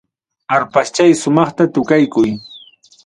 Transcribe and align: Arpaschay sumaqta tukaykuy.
Arpaschay 0.55 1.11
sumaqta 1.21 1.63
tukaykuy. 1.73 2.29